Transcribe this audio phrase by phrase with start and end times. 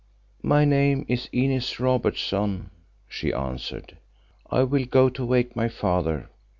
[0.41, 2.71] "My name is Inez Robertson,"
[3.07, 3.97] she answered.
[4.49, 6.31] "I will go to wake my father.